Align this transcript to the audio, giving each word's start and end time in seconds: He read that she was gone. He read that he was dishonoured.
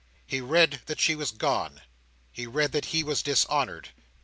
He 0.25 0.41
read 0.41 0.81
that 0.87 0.99
she 0.99 1.13
was 1.13 1.29
gone. 1.29 1.79
He 2.31 2.47
read 2.47 2.71
that 2.71 2.85
he 2.85 3.03
was 3.03 3.21
dishonoured. 3.21 3.89